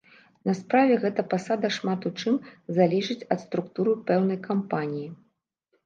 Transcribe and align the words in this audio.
На 0.49 0.53
справе 0.59 0.93
гэта 1.03 1.25
пасада 1.33 1.67
шмат 1.77 2.09
у 2.11 2.13
чым 2.23 2.41
залежыць 2.81 3.21
ад 3.37 3.45
структуры 3.47 3.91
пэўнай 4.09 4.45
кампаніі. 4.53 5.09